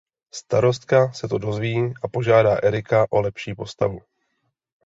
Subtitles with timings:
[0.33, 3.99] Starostka se to dozví a požádá Erica o lepší postavu.